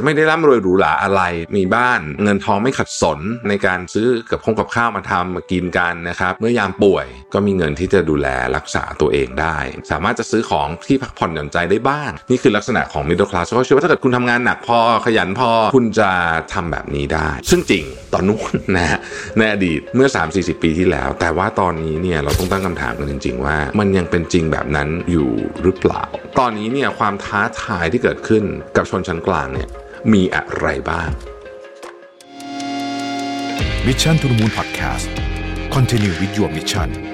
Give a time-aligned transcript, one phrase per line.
[0.00, 1.22] จะไม่ได้ร่ำรวยหรูหราอะไร
[1.56, 9.56] มีบ้านเงินทองไม่ขัดสนในการซื้อกับคงกับข้าวมาทำมากินกันนะครับ เมื่อยามป่วยก็มีเงินที่จะดูแลรักษาตัวเองได้
[9.90, 16.10] สามารถจะซื้อของที่พักผ่อนหย่อนใจได้บ้าง นี่คือลักษณะของ middle class เขาเชื่อว่าถ้าเกิดคุณทำงานหนักพอขยันพอคุณจะ
[16.52, 18.98] ทำแบบนี้ได้ ซึ่งจริงตอนนู้นนะฮะ
[19.38, 25.30] ในอดีตเมื่อ 3-40 ปีที่แล้ว แต่ว่าตอนนี้เนี่ยเราต้องตั้งคำถามกันจริง ๆ ว่า มันยังเป็นจริงแบบนั้นอยู่
[25.62, 26.02] หรือเปล่า
[26.38, 28.42] ตอนนี้เนี่ยความท้าทายที่เกิดขึ้น
[28.76, 29.68] กับชนชั้นกลางเนี่ย
[30.12, 31.10] มีอะไรบ้าง
[33.86, 35.08] มิชชั่นทุ the Moon Podcast
[35.74, 37.07] Continue with your mission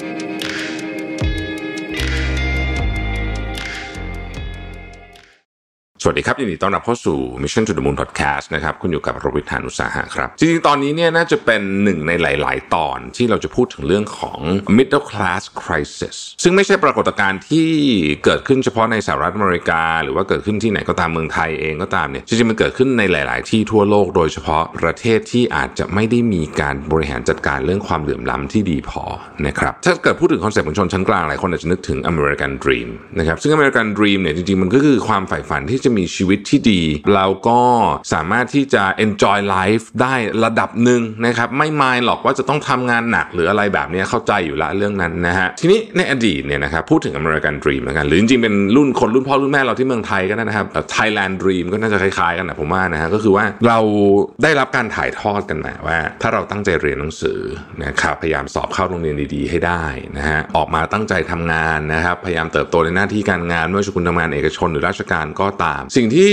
[6.07, 14.41] สวัสดีครับยินดีต้อนรับเข้าสู่ Mission to the Moon Podcast นะครับคุณอยู่กับโรวิทานอุตสาหะครับ จริงๆ ตอนนี้เนี่ยน่าจะเป็นหนึ่งในหลาย ๆ ตอนที่เราจะพูดถึงเรื่องของ
[14.77, 17.71] middle class crisis ซึ่งไม่ใช่ปรากฏการณ์ที่
[18.25, 29.05] เกิดขึ้นเฉพาะในสหรัฐอเมริกา หรือว่าเกิดขึ้นที่ไหนก็ตามเมืองไทยเองก็ตามเนี่ยจริงๆ มันเกิดขึ้นในหลาย ๆ ที่ทั่วโลกโดยเฉพาะประเทศที่อาจจะไม่ได้มีการบริหารจัดการเรื่องความเหลื่อมล้ำที่ดีพอ
[29.47, 36.83] นะครับถ้าเกิดพูดถึงคอนเซ็ปต์ของชนชั้นกลางหลายคนอาจจะนึกถึง American Dream นะครับซึ่ง American Dream เนี่ยจริงๆมันก็คือความใฝ่ฝันที่จะมีชีวิตที่ดี
[37.15, 37.61] เราก็
[38.13, 40.15] สามารถที่จะ enjoy life ได้
[40.45, 53.79] ระดับหนึ่งนะครับ ไม่มายหรอกว่าจะต้องทำงานหนักหรืออะไรแบบนี้เข้าใจอยู่ละเรื่องนั้นนะฮะทีนี้ในอดีตเนี่ยนะครับพูดถึง American Dream แล้วกันหรือจริงๆเป็นรุ่นคนรุ่นพ่อรุ่นแม่เราที่เมืองไทยก็ได้นะครับ Thailand Dream ก็น่าจะคล้ายๆกันนะผมว่านะฮะก็คือว่าเรา
[54.43, 57.41] ได้รับการถ่ายทอดกันมาว่า ถ้าเราตั้งใจเรียนหนังสือ
[57.85, 59.85] นะครับพยายามสอบเข้าโรงเรียนดีๆ ให้ได้
[60.17, 66.33] นะฮะออกมาตั้งใจทำงานนะครับพยายามเติบโตในหน้าที่การงานไม่ว่าจะคุณทำงานเอกชนหรือราชการก็ตามสิ่งที่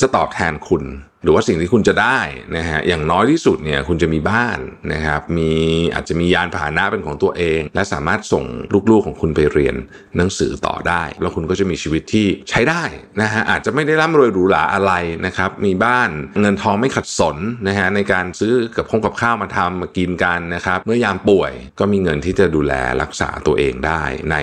[0.00, 0.84] จะตอบแทนคุณ
[1.24, 2.20] หรือว่าสิ่งที่คุณจะได้
[2.56, 4.58] นะฮะอย่างน้อยที่สุดเนี่ยคุณจะมีบ้าน
[4.92, 5.52] นะครับมี
[5.94, 8.44] อาจจะมียานพาหนะเป็นของตัวเอง และสามารถส่ง
[8.90, 9.76] ลูกๆของคุณไปเรียน
[10.16, 12.82] หนังสือต่อได้ แล้วคุณก็จะมีชีวิตที่ใช้ได้
[13.20, 14.92] นะฮะอาจจะไม่ได้ร่ำรวยหรูหราอะไร
[15.26, 17.36] นะครับมีบ้านเงินทองไม่ขัดสน
[17.68, 24.36] นะฮะในการซื้อกับคงกับข้าวมาทำมากินกันนะครับเมื่อยามป่วยก็มีเงินที่จะดูแลรักษาตัวเองได้ใน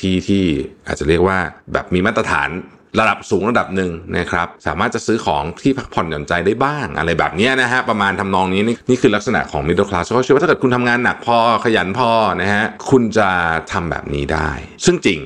[0.00, 0.44] ที่ที่
[0.86, 1.38] อาจจะเรียกว่า
[1.72, 2.50] แบบมีมาตรฐาน
[2.98, 12.10] ระดับสูงระดับหนึ่งนะครับสามารถจะซื้อของที่พักผ่อนหย่อนใจได้บ้าง อะไรแบบนี้นะฮะประมาณทำนองนี้นี่นี่คือลักษณะของ middle class เขาเชื่อว่าถ้าเกิดคุณทำงานหนักพอขยันพอ
[12.42, 13.28] นะฮะคุณจะ
[13.72, 14.50] ทำแบบนี้ได้
[14.84, 15.20] ซึ่งจริง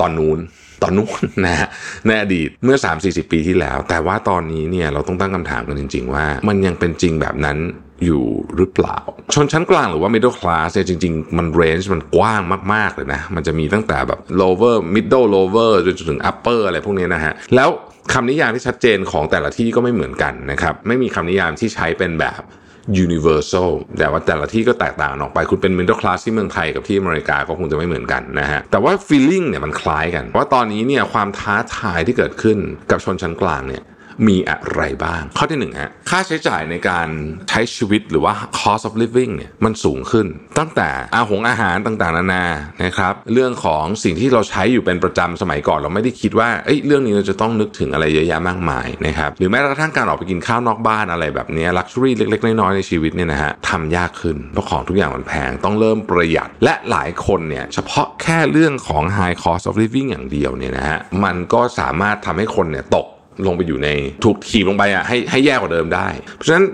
[0.00, 0.38] ตอนนู้น
[0.82, 1.68] ตอนนู้นนะฮะ
[2.06, 7.58] ในอดีตเมื่อ 3-40 ปีที่แล้ว แต่ว่าตอนนี้เนี่ยเราต้องตั้งคำถามกันจริง ๆ ว่า มันยังเป็นจริงแบบนั้น
[8.04, 8.24] อยู่
[8.56, 8.98] หรือเปล่า
[9.34, 12.42] ชนชั้นกลางหรือว่า middle class เนี่ยจริง ๆ มัน range มันกว้าง
[12.74, 17.68] มาก ๆ เลยนะ มันจะมีตั้งแต่แบบ lower middle lower จนถึง upper อะไรพวกนี้นะฮะ แล้ว
[18.12, 22.40] คำนิยามที่ชัดเจนของแต่ละที่ก็ไม่เหมือนกันนะครับ ไม่มีคำนิยามที่ใช้เป็นแบบ
[23.04, 32.58] universal แต่ว่าแต่ละที่ก็แตกต่างออกไป คุณเป็น middle class ที่เมืองไทยกับที่อเมริกาก็คงจะไม่เหมือนกันนะฮะ แต่ว่า feeling เนี่ยมันคล้ายกัน ว่าตอนนี้เนี่ยความท้าทายที่เกิดขึ้น
[32.90, 33.82] กับชนชั้นกลางเนี่ย
[34.26, 37.08] มีอะไรบ้าง ข้อที่หนึ่งฮะค่าใช้จ่ายในการ
[37.48, 40.26] ใช้ชีวิตหรือว่า cost of living เนี่ยมันสูงขึ้น
[40.58, 42.44] ตั้งแต่อาหงอาหารต่างๆ นานา
[42.84, 63.06] นะครับเรื่องของสิ่งที่เราใช้อยู่เป็นประจำสมัยก่อนเราไม่ได้คิดว่าเอ้ยเรื่องนี้เราจะต้องนึกถึงอะไรเยอะแยะมากมายนะครับหรือแม้กระทั่งการออกไปกินข้าวนอกบ้านอะไรแบบนี้ luxury เล็ก ๆ น้อยๆในชีวิตเนี่ยนะฮะทำยากขึ้นเพราะของทุกอย่างมันแพงต้องเริ่มประหยัด และหลายคนเนี่ยเฉพาะแค่เรื่องของ high cost of living อย่างเดียวเนี่ยนะฮะมันก็สามารถทำให้คนเนี่ยตก
[63.46, 63.88] ลงไปอยู่ใน
[64.24, 66.66] ถูกถีบลงไปอะให้ให้แย่กว่าเดิมได้ เพราะฉะนั้น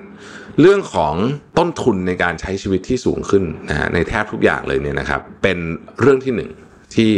[0.61, 1.15] เรื่องของ
[1.59, 5.59] ต้นทุนในการใช้ชีวิตที่สูงขึ้นนะฮะในแทบทุกอย่างเลยเนี่ยนะครับ เป็น
[6.01, 6.51] เรื่องที่หนึ่ง
[6.95, 7.13] ที่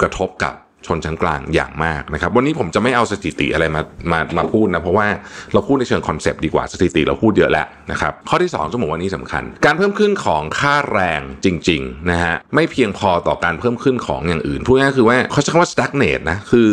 [0.00, 0.54] กระทบกับ
[0.86, 5.06] ชนชั้นกลางอย่างมากนะครับ วันนี้ผมจะไม่เอาสถิติอะไรมามามาพูดนะ เพราะว่า
[5.52, 16.70] เราพูดในเชิงคอนเซปต์ดีกว่าสถิติเราพูดเยอะแล้วนะครับ ข้อที่2จะบอกว่านี้สำคัญ การเพิ่มขึ้นของค่าแรงจริงๆนะฮะไม่เพียงพอต่อการเพิ่มขึ้นของอย่างอื่นพูดง่ายๆคือว่าเขาใช้คำว่า stagnate นะคือ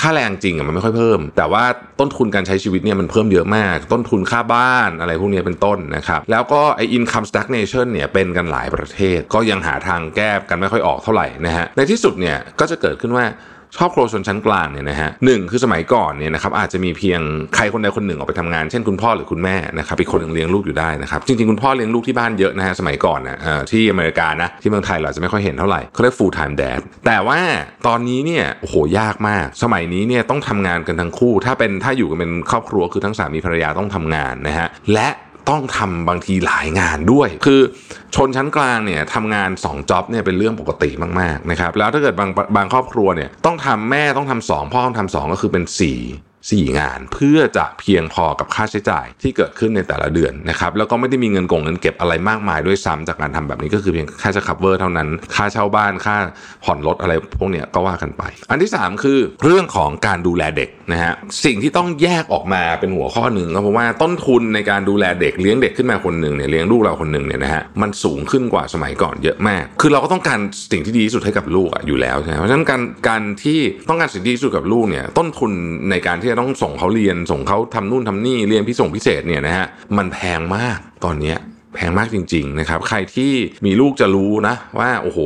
[0.00, 1.64] ค่าแรงจริงมันไม่ค่อยเพิ่ม แต่ว่า
[2.00, 13.24] ต้นทุนการใช้ชีวิตเนี่ยมันเพิ่มเยอะมาก ต้นทุนค่าบ้านอะไรพวกนี้เป็นต้นนะครับแล้วก็ไอ้ income stagnation เนี่ยเป็นกันหลายประเทศ ก็ยังหาทางแก้กันไม่ค่อยออกเท่าไหร่นะฮะในที่สุดเนี่ยก็จะเกิดขึ้นว่า
[13.76, 17.20] ชอบครชนชั้นกลางเนี่ยนะฮะหนึ่งคือสมัยก่อนเนี่ยนะครับอาจจะมีเพียง
[17.54, 23.38] ใครคนใดคนหนึ่งออกไปทำงาน เช่นคุณพ่อหรือคุณแม่นะครับอีกคนหนึ่งเลี้ยงลูกอยู่ได้นะครับจริงๆคุณพ่อเลี้ยงลูกที่บ้านเยอะนะฮะสมัยก่อนนะ
[23.70, 27.40] ที่อเมริกานะที่เมืองไทยเราจะไม่ค่อยเห็นเท่าไหร่เขาเรียก full time dad แต่ว่า
[27.86, 35.08] ตอนนี้เนี่ยโอ้โหยากมาก สมัยนี้เนี่ยต้องทำงานกันทั้งคู่ ถ้าเป็นถ้าอยู่กันเป็นครอบครัวคือทั้งสามีภรรยาต้องทำงานนะฮะและ
[35.50, 37.60] ต้องทำบางทีหลายงานด้วย คือ
[38.14, 40.90] ชนชั้นกลางเนี่ยทำงาน2จ็อบเนี่ยเป็นเรื่องปกติ
[41.20, 56.16] มากๆนะครับแล้วถ้าเกิดบางบางครอบครัวเนี่ยต้องทำแม่ต้องทำสองพ่อต้องทำสองก็คือเป็น4 4 งาน เพื่อจะเพียงพอกับค่าใช้จ่ายที่เกิดขึ้นในแต่ละเดือนนะครับแล้วก็ไม่ได้มีเงินกงเงินเก็บอะไรมากมายด้วยซ้ำจากการทำแบบนี้ก็คือเพียงแค่จะ cover เท่านั้น ค่าเช่าบ้านค่า
[56.64, 61.12] ผ่อนรถอะไรพวกเนี้ยก็ว่ากันไป อันที่ 3 คือเรื่องของการดูแลเด็กนะฮะ
[61.44, 70.38] สิ่งที่ต้องแยกออกมาเป็นหัวข้อหนึ่งก็เพราะว่าต้นทุนในการดูแลเด็กเลี้ยงเด็กขึ้นมาคนหนึ่งเนี่ยเลี้ยงลูกเราคนหนึ่งเนี่ยนะฮะมันสูงขึ้นกว่าสมัยก่อนเยอะมาก คือเราก็ต้องการ
[70.72, 73.58] สิ่งที่ดีที่สุดให้กับลูกอะอยู่แล้วใช่ไหมเพราะฉะนั้นการการที่
[73.88, 75.50] ต้องการสิ่งที่ดีที่สุดกับลูกเนี่ยต้นทุน
[75.90, 79.66] ในการที่จะต้องส่งเขาเรียนส่งเขาทำนู่นทำนี่เรียนพิส่งพิเศษเนี่ยนะฮะ
[79.96, 81.36] มันแพงมากตอนเนี้ย
[81.76, 83.32] แพงมากจริงๆนะครับใครที่
[83.66, 85.18] มีลูกจะรู้นะว่าโอ้โห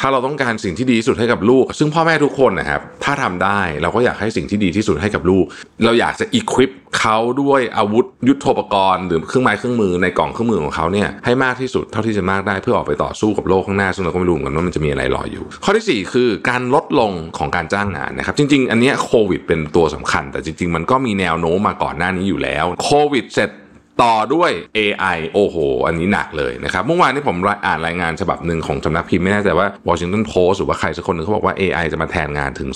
[0.00, 5.44] ถ้าเราต้องการสิ่งที่ดีที่สุดให้กับลูก ซึ่งพ่อแม่ทุกคนนะครับถ้าทำได้เราก็อยากให้สิ่งที่ดีที่สุดให้กับลูก
[5.84, 23.50] เราอยากจะอีควิปเขาด้วยอาวุธยุทโธปกรณ์หรือเครื่องไม้เครื่องมือในกล่องเครื่องมือของเขาเนี่ยให้มากที่สุดเท่าที่จะมากได้เพื่อออกไปต่อสู้กับโลกข้างหน้าซึ่งเราก็ไม่รู้เหมือนกันว่ามันจะมีอะไรรออยู่ ข้อที่สี่คือการลดลงของการจ้างงานนะครับจริง ๆ อันนี้โควิดเป็นตัวสำคัญ แต่จริง ๆ มันก็มีแนวโน้มมาก่อนหน้านี้อยู่แล้วโควิดเสร็จ
[24.02, 25.56] ต่อด้วย AI โอ้โห
[25.86, 27.36] อันนี้หนักเลยนะครับเมื่อวานนี้ผม
[27.66, 32.70] อ่านรายงานฉบับหนึ่งของสำนักพิมพ์ไม่แน่ใจว่า Washington Post หรือว่าใครสักคนหนึ่งเขาบอกว่า AI จะมาแทนงานถึง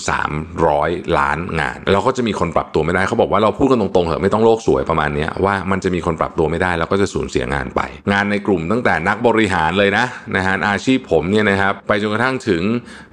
[0.55, 7.81] 300 ล้านงาน แล้วก็จะมีคนปรับตัวไม่ได้เขาบอกว่าเราพูดกันตรงๆเถอะไม่ต้องโลกสวยประมาณนี้ว่ามันจะมีคนปรับตัวไม่ได้แล้วก็จะสูญเสียงานไป
[8.11, 10.05] งานในกลุ่มตั้งแต่นักบริหารเลยนะ
[10.35, 12.63] นะฮะอาชีพผมเนี่ยนะครับไปจนกระทั่งถึง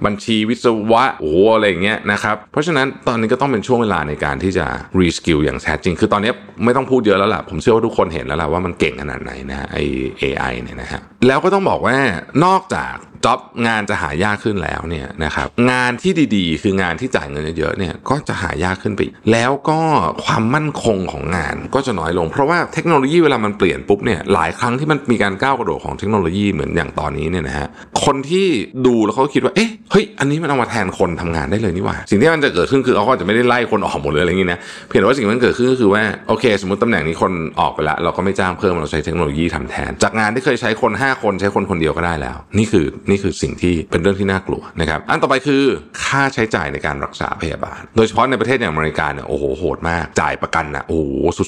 [0.05, 4.65] บัญชีวิศวะโอ้โหอะไรอย่างเงี้ยนะครับเพราะฉะนั้นตอนนี้ก็ต้องเป็นช่วงเวลาในการที่จะ
[4.99, 6.31] reskill อย่างแท้จริง คือตอนนี้
[6.63, 9.77] ไม่ต้องพูดเยอะแล้วล่ะผมเชื่อว่าทุกคนเห็นแล้วล่ะว่ามันเก่งขนาดไหนนะไอ
[10.19, 11.97] AI เนี่ยนะฮะ แล้วก็ต้องบอกว่า
[12.45, 12.95] นอกจาก
[13.25, 19.01] job งานจะหายากขึ้นแล้วเนี่ยนะครับงานที่ดีๆ คืองานที่จ่ายเงินเยอะๆเนี่ยก็จะหายากขึ้นไป
[19.31, 19.79] แล้วก็
[20.25, 27.67] ความมั่นคงของงานก็จะน้อยลง เพราะว่าเทคโนโลยีเวลามันเปลี่ยนปุ๊บเนี่ยหลายครั้งที่มันมีการก้าวกระโดดของเทคโนโลยีเหมือนอย่างตอนนี้เนี่ยนะฮะ
[28.03, 28.47] คนที่
[28.85, 45.63] ดูแล้วเขาคิดว่าเอ๊ะเฮ้ยอันนี้มันเอามาแทนคนทำงานได้เลยนี่หว่า สิ่งที่มันจะเกิดขึ้นคือเขาก็จะไม่ได้ไล่คนออกหมดเลยอะไรอย่างนี้นะเพียงแต่ว่าสิ่งที่มันเกิดขึ้นก็คือว่าโอเค สมมติตำแหน่งนี้คนออกไปล้วเราก็ไม่จ้างเพิ่มเราใช้เทคโนโลยีทำแทน จากงานที่เคยใช้คน 5คนใช้คนคนเดียวก็ได้แล้ว นี่คือนี่คือสิ่งที่เป็นเรื่องที่น่ากลัวนะครับอันต่อไปคือ
[46.05, 51.03] ค่าใช้จ่ายในการรักษาพยาบาล โดยเฉพาะในประเทศอย่างอเมริกาเนี่ยโอ้โหโหดมากจ่ายประกันนะโอ้โห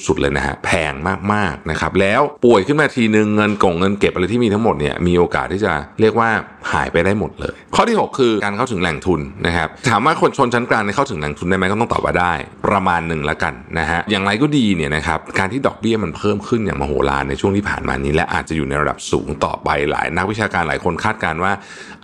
[0.06, 0.92] สุดๆเลยนะฮะแพง
[1.32, 6.30] มากๆนะครับแล้วป่วยขึ้นมาทีนึงเงินกงเงินเก็บอะไรที่มีทั้งหมดเนี่ยมีโอกาสที่จะเรียกว่า
[6.72, 12.34] หายไปได้หมดเลย ข้อที่ 6 คือการเข้าถึงแหล่งทุนนะครับถามว่าคนชนชั้นกลางเนี่ยเข้าถึงแหล่งทุนได้ไหมก็ต้องตอบว่าได้
[12.66, 21.52] ประมาณหนึ่งละกันนะฮะอย่างไรก็ดีเนี่ยนะครับการที่ดอกเบี้ยมันเพิ่มขึ้นอย่างมโหฬารในช่วงที่ผ่านมานี้และอาจจะอยู่ในระดับสูงต่อไปหลายนักวิชาการหลายคนคาดการว่า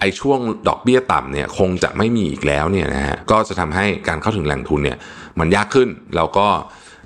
[0.00, 4.98] ไอ้ช่วงดอกเบี้ยต่ำเนี่ยคงจะไม่มีอีกแล้วเนี่ยนะฮะก็จะทำให้การเข้าถึงแหล่งทุนเนี่ย
[5.38, 6.48] มันยากขึ้นแล้วก็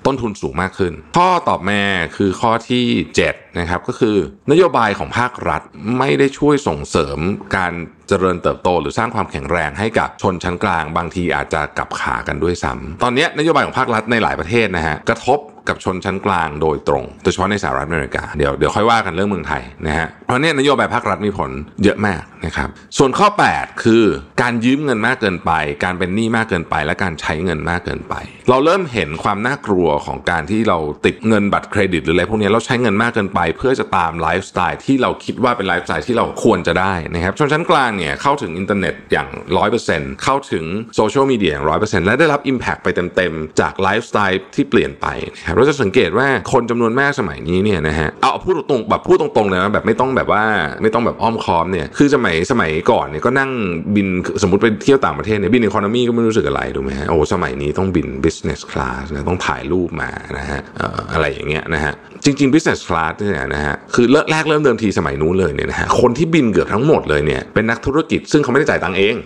[0.07, 1.83] ต้นทุนสูงมากขึ้น ข้อตอบแม่
[2.17, 2.85] คือข้อที่
[3.25, 4.17] 7 นะครับก็คือ
[4.51, 5.63] นโยบายของภาครัฐ
[5.99, 7.19] ไม่ได้ช่วยส่งเสริม
[7.57, 7.73] การ
[8.09, 15.39] เจริญเติบโต หรือสร้างความแข็งแรงให้กับชนชั้นกลาง บางทีอาจจะกลับขากันด้วยซ้ำตอนนี้นโยบายของภาครัฐในหลายประเทศนะฮะกระทบ
[15.69, 21.51] กับชนชั้นกลางโดยตรงโดยเฉพาะในสหรัฐอเมริกาเดี๋ยวเดี๋ยวค่อยว่ากันเรื่องเมืองไทยนะฮะเพราะเนี่ยนโยบายภาครัฐมีผล
[21.85, 22.69] เยอะมากนะครับ
[22.99, 24.05] ส่วนข้อ 8 คือ
[24.43, 25.53] การยืมเงินมากเกินไป
[25.85, 28.15] การเป็นหนี้มากเกินไป และการใช้เงินมากเกินไป
[28.49, 39.29] เราเริ่มเห็นความน่ากลัวของการที่เราติดเงินบัตรเครดิตหรืออะไรพวกนี้เราใช้เงินมากเกินไปเพื่อจะตามไลฟ์สไตล์ที่เราคิดว่าเป็นไลฟ์สไตล์ที่เราควรจะได้นะครับชนชั้นกลางเนี่ยเข้าถึงอินเทอร์เน็ตอย่าง
[39.77, 40.65] 100%เข้าถึง
[40.97, 50.45] โซเชียลมีเดียอย่าง 100%และได้รับ Impact ไปเต็มๆ จากไลฟ์สไตล์ที่เปลี่ยนไปนะครับเราจะสังเกตว่าคนจำนวนมากสมัยนี้เนี่ยนะฮะเอาพูดตรงๆแบบพูดตรงๆเลยนะแบบไม่ต้องแบบว่า
[50.83, 53.51] ไม่ต้องแบบอ้อมค้อมเนี่ยคือสมัยสมัยก่อนเนี่ยก็นั่ง
[53.97, 54.09] บิน
[54.43, 61.95] สมมติไปเที่ยวต่างประเทศเนี่ยบิน economy ก็ไม่รู้สึกอะไรถูกไหมฮะโอ้สมัยนี้ต้องบิน business class นะต้องถ่ายรูปมานะฮะเอ่ออะไรอย่างเงี้ยนะฮะ
[62.25, 69.17] จริงๆ business class เนี่ยนะฮะคือแรกเริ่มเดิมทีสมัยนู้นเลยเนี่ยนะฮะคนที่บินเกือบทั้งหมดเลยเนี่ยเป็นนักธุรกิจซึ่งเขาไม่ได้จ่ายตังค์เอง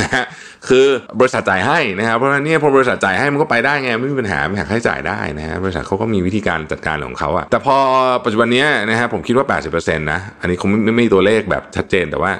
[0.00, 0.24] นะฮะ
[0.68, 0.86] คือ
[1.20, 7.76] บริษัทจ่ายให้นะครับเพราะฉะนั้นเนี่ยพอบริษัทจ่ายให้มันก็ไปได้ไงไม่มีปัญหาไม่หักค่าใช้จ่ายได้นะฮะบริษัทเขาก็มีวิธีการจัดการของเขาอะแต่พอ
[8.24, 12.32] ปัจจุบันนี้นะฮะผมคิดว่า 80%นะอันนี้คงไม่ไม่มีตัวเลขแบบชัดเจนแต่ว่า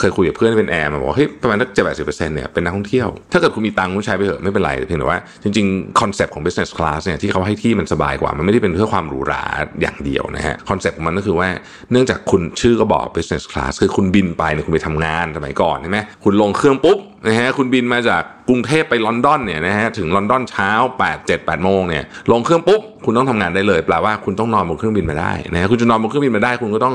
[0.00, 9.44] เคยคุยกับเพื่อนเป็นแอร์มาบอกเฮ้ยประมาณสักเจ็ดแปดสิบเปอร์เซ็นต์เนี่ยเป็นนักท่องเที่ยว ถ้าเกิดคุณมีตังค์คุณใช้ไปเถอะไม่เป็นไรเพียงแต่ว่าจริงๆคอนเซปต์ของ business class เนี่ยที่เขาให้ที่มันสบายกว่ามันไม่ได้เป็นเพื่อความหรูหรา
[9.82, 11.48] อย่างเดียวนะฮะคอนเซปต์ของมันก็คือว่า
[11.90, 20.70] เนื่องจากคุณชื่อก็บอก business class คือคุณบินไปเนี่ยคุณไปทำงานสมัยก่อนใช่ไหมคุณลงเครื่องปุ๊บนะฮะคุณบินมาจากกรุงเทพไปลอนดอนเนี่ยนะฮะถึงลอนดอนเช้า
[21.02, 26.94] 8 7 8โมงเนี่ยลงเครื่องปุ๊บคุณต้องทำงานได้เลยแปลว่าคุณต้องนอนบนเครื่องบินมาได้นะฮะคุณจะนอนบนเครื่องบินมาได้ คุณก็ต้อง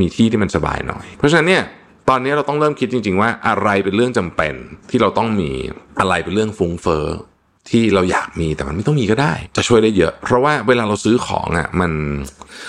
[0.00, 1.62] มีที่ที่มันสบายหน่อย เพราะฉะนั้นเนี่ย
[2.08, 4.54] ตอนนี้เราต้องเริ่มคิดจริง ๆ ว่าอะไรเป็นเรื่องจำเป็น
[4.90, 5.50] ที่เราต้องมี
[6.00, 7.06] อะไรเป็นเรื่องฟุ้งเฟ้อ
[7.70, 11.92] ที่เราอยากมีแต่มันไม่ต้องมีก็ได้ จะช่วยได้เยอะ เพราะว่าเวลาเราซื้อของอะมัน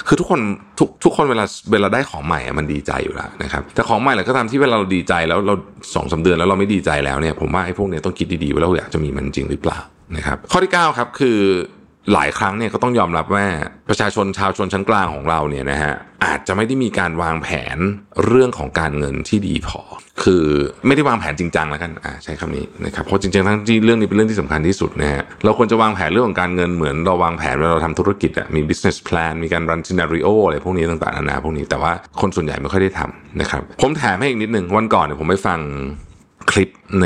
[0.07, 0.41] คือทุกคน
[0.79, 5.53] ทุกทุกคนเวลาเวลาได้ของใหม่อะมันดีใจอยู่แล้วนะครับแต่ของใหม่แหละก็ตามที่เวลาเราดีใจแล้วเรา
[5.95, 9.79] สองสาเดือนแล้วเราไม่ดีใจแล้วเนี่ยผมว่าไอ้พวกเนี้ยต้องคิดดีๆว่าเราอยากจะมีมันจริงหรือเปล่า
[10.15, 11.37] นะครับข้อที่9ครับคือ
[12.13, 13.45] หลายครั้งเนี่ยก็ต้องยอมรับว่า
[13.89, 15.93] ประชาชนชาวชนชั้นกลางของเราเนี่ยนะฮะ
[16.25, 17.77] อาจจะไม่ได้มีการวางแผน
[18.25, 19.81] เรื่องของการเงินที่ดีพอ
[20.23, 20.45] คือ
[20.87, 31.91] ไม่ได้วางแผนจริงจังแล้วกันอ่าใช้คำนี้นะครับเพราะจริงๆทั้งที่เรื่องนี้เป็นเรื่องที่สำคัญที่สุดนะฮะเราควรจะวางแผนเรื่องของการเงินเหมือนเราวางแผนเวลาเราทำธุรกิจอะมี business plan มีการ run scenario อะไรพวกนี้ต่างๆนานาพวกนี้แต่ว่า
[32.21, 35.59] คนส่วนใหญ่ไม่ค่อยได้ทำนะครับผมแถมให้อีกนิดหนึ่งวันก่อนเนี่ยผมไปฟัง
[36.51, 36.69] คลิป
[37.01, 37.05] ใน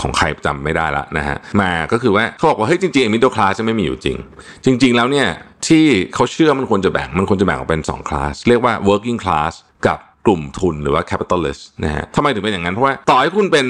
[0.00, 4.16] ของใครจำไม่ได้ละนะฮะมาก็คือว่าเขาบอกว่าเฮ้ยจริงๆมิดเดิลคลาสจะไม่มีอยู่จริง
[4.64, 5.28] จริง ๆ แล้วเนี่ย
[5.66, 5.84] ที่
[6.14, 9.52] เขาเชื่อมันควรจะแบ่งมันควรจะแบ่งออกเป็น2คลาสเรียกว่า working class
[9.86, 13.66] กับ กลุ่มทุนหรือว่า capitalist นะฮะทำไมถึงเป็นอย่างนั้น เพราะว่าต่อให้คุณเป็น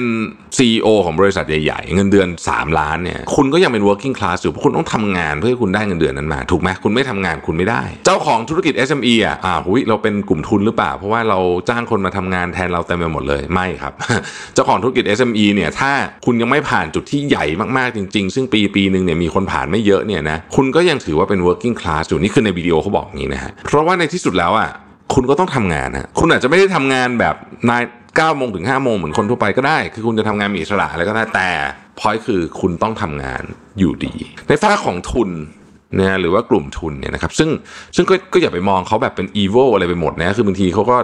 [0.57, 13.93] CEO ของบริษัทใหญ่ๆ เงินเดือน 3 ล้านเนี่ยคุณก็ยังเป็น working class อยู่เพราะคุณต้องทำงานเพื่อให้คุณได้เงินเดือนนั้นมา ถูกไหมคุณไม่ทำงานคุณไม่ได้ เจ้าของธุรกิจ SME อะอ่าหุยเราเป็นกลุ่มทุนหรือเปล่า เพราะว่าเราจ้างคนมาทำงานแทนเราเต็มไปหมดเลยไม่ครับ
[14.53, 15.91] เจ้าของธุรกิจ SME เนี่ยถ้า
[16.25, 17.45] คุณยังไม่ผ่านจุดที่ใหญ่
[17.77, 24.71] มากๆจริง ๆ ซึ่งปีปีหนึ่งเนี่ยมีคนผ่านไม่เยอะเนี่ยนะคุณก็ยังถือว่าเป็น working class อยู่นี่คือในวิดีโอเขาบอกงี้นะฮะเพราะว่าในที่สุดแล้วอะ
[25.13, 27.35] คุณก็ต้องทำงานนะคุณอาจจะไม่ได้ทำงานแบบ
[27.69, 27.83] นาย
[28.17, 31.49] เก้าโมงถึงห้าโมงเหมือนคนทั่วไปก็ได้ คือคุณจะทำงานมีอิสระอะไรก็ได้แต่
[31.99, 33.43] พอยคือคุณต้องทำงาน
[33.79, 34.13] อยู่ดี
[34.47, 35.29] ในฝ้าของทุน
[35.99, 37.49] นะหรือว่ากลุ่มทุนเนี่ยนะครับซึ่ง
[37.95, 40.97] ซึ่งก็ก็อย่าไปมองเขาแบบเป็นอีโวอะไรไปหมดนะคือบางทีเขาก็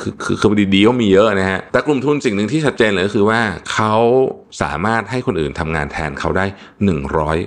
[0.00, 3.40] คือคือคือดีๆก็มีเยอะนะฮะแต่กลุ่มทุนสิ่งหนึ่งที่ชัดเจนเลยก็คือว่า
[3.72, 3.94] เขา
[4.62, 6.44] สามารถให้คนอื่นทำงานแทนเขาได้
[6.84, 7.38] หนึ่งร้อย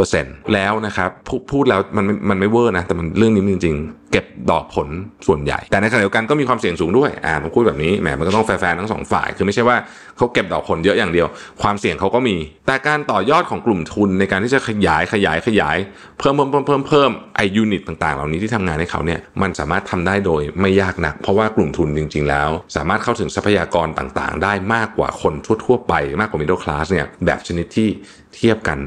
[0.00, 4.88] ปอร์เซ็นต์แล้วนะครับพูดพูดแล้วมันมันไม่เวอร์นะแต่มันเรื่องนี้จริง ๆ เก็บดอกผล
[5.26, 9.76] ส่วนใหญ่ แต่ในขณะเดียวกันก็มีความเสี่ยงสูงด้วยอ่าผมพูดแบบนี้แหมมันก็ต้องแฟร์ทั้งสองฝ่าย คือไม่ใช่ว่า
[10.16, 11.26] เขาเก็บดอกผลเยอะอย่างเดียว
[11.62, 15.76] ความเสี่ยงเขาก็มี แต่การต่อยอดของกลุ่มทุนในการที่จะขยายขยายขยาย
[16.18, 27.88] เพิ่มเพิ่มเพิ่มเพิ่มเพิ่มไอ้ unit ต่างๆ เหล่านี้ที่ทำงานให้เขาเนี่ยมันสามารถทำได้โดยไม่ยากนัก เพราะว่ากลุ่มทุนจริง ๆ แล้ว สามารถเข้าถึงทรัพยากรต่างๆ ได้มากกว่าคนทั่วๆไป มากกว่า middle class เนี่ยแบบชนิดที่
[28.36, 28.78] เทียบกัน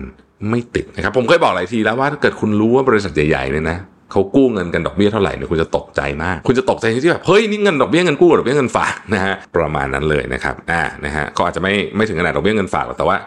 [0.50, 3.78] ไม่ติดนะครับ ผมเคยบอกหลายทีแล้วว่าถ้าเกิดคุณรู้ว่าบริษัทใหญ่ๆเนี่ยนะ
[4.12, 13.18] เขากู้เงินกันดอกเบี้ยเท่าไหร่เนี่ยคุณจะตกใจมาก คุณจะตกใจที่แบบเฮ้ยนี่เงินดอกเบี้ยเงินกู้ดอกเบี้ยเงินฝากนะฮะประมาณนั้นเลยนะครับอ่านะฮะก็อาจจะไม่ไม่ถึงขนาดดอกเบี้ยเงินฝากหรอกแต่ว่า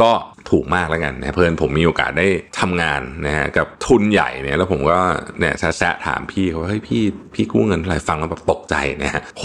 [0.00, 0.10] ก็
[0.50, 2.26] ถูกมากแล้วกันนะเพื่อนผมมีโอกาสได้
[2.60, 4.98] ทำงานนะฮะกับทุนใหญ่เนี่ยแล้วผมก็
[5.40, 7.02] เนี่ยแซะถามพี่เขาว่าเฮ้ยพี่
[7.34, 9.44] พี่กู้เงินเท่าไหร่ฟังแล้วแบบตกใจนะฮะโห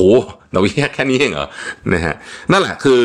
[0.53, 1.47] ดอกเบี้ยแค่นี้เองเหรอ
[1.93, 2.13] นะฮะ
[2.51, 3.03] นั่นแหละคือ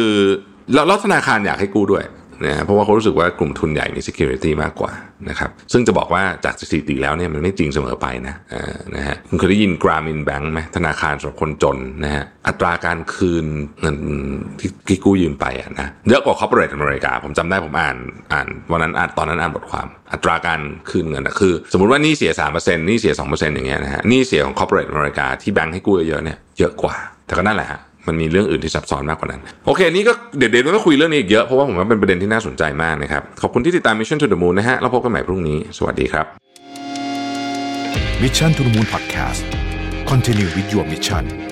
[0.75, 2.05] แล้วธนาคารอยากให้กู้ด้วย
[2.45, 4.93] นะฮะเพราะว่าเขารู้สึกว่ากลุ่มทุนใหญ่มี security มากกว่า
[5.29, 8.35] นะครับซึ่งจะบอกว่าจากสถิติแล้วเนี่ยมันไม่จริงเสมอไปนะ
[8.97, 13.47] นะฮะคุณเคยได้ยินกรามินแบงค์ไหมธนาคารสำหรับคนจนนะฮะอัตราการคืน
[13.81, 13.97] เงิน
[14.89, 17.97] ที่กู้ยืมไปอะนะเยอะกว่า corporate อเมริกา ผมจำได้ผมอ่าน
[18.33, 36.27] อ่านวันนั้นอ่านตอนนั้นอ่านบทความ อัตราการคืนเงินอะคือ สมมติว่านี่เสีย3%หนี่เสีย2%อย่างเงี้ยนะฮะนี่เสียของ corporate อเมริกาที่แบงค์ให้กู้เยอะเนี่ยเยอะกว่าแต่ก็นั่นแหละฮะ มันมีเรื่องอื่นที่ซับซ้อนมากกว่านั้น โอเคนี่ก็เดี๋ยวเดี๋ยวเราคุยเรื่องนี้อีกเยอะ เพราะว่าผมว่าเป็นประเด็นที่น่าสนใจมากนะครับ ขอบคุณที่ติดตาม Mission to the Moon นะฮะแล้วพบกันใหม่พรุ่งนี้ สวัสดีครับ
[38.23, 39.43] Mission to the Moon Podcast
[40.11, 41.50] Continue with your mission